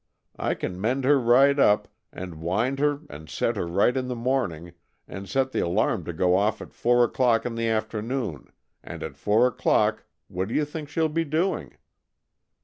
[0.39, 4.15] I can mend her right up, and wind her and set her right in the
[4.15, 4.73] morning,
[5.07, 8.51] and set the alarm to go off at four o'clock in the afternoon,
[8.83, 11.77] and at four o'clock what do you think she'll be doing?